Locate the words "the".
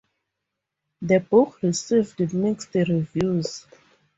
1.03-1.19